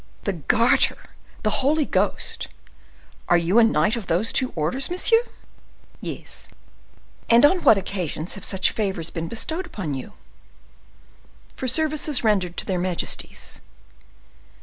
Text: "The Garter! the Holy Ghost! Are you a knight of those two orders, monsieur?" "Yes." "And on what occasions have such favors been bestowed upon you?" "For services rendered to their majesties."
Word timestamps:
"The 0.23 0.33
Garter! 0.33 0.97
the 1.43 1.57
Holy 1.63 1.85
Ghost! 1.85 2.47
Are 3.29 3.37
you 3.37 3.59
a 3.59 3.63
knight 3.63 3.95
of 3.95 4.07
those 4.07 4.33
two 4.33 4.51
orders, 4.55 4.89
monsieur?" 4.89 5.21
"Yes." 6.01 6.47
"And 7.29 7.45
on 7.45 7.61
what 7.61 7.77
occasions 7.77 8.33
have 8.33 8.43
such 8.43 8.71
favors 8.71 9.11
been 9.11 9.27
bestowed 9.27 9.67
upon 9.67 9.93
you?" 9.93 10.13
"For 11.55 11.67
services 11.67 12.23
rendered 12.23 12.57
to 12.57 12.65
their 12.65 12.79
majesties." 12.79 13.61